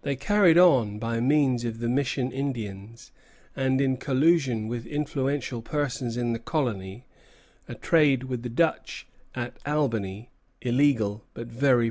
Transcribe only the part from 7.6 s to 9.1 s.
a trade with the Dutch